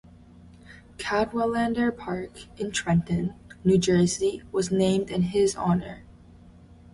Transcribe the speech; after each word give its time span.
Cadwalader 0.97 1.91
Park, 1.95 2.31
in 2.57 2.71
Trenton, 2.71 3.35
New 3.63 3.77
Jersey, 3.77 4.41
was 4.51 4.71
named 4.71 5.11
in 5.11 5.21
his 5.21 5.55
honor. 5.55 6.01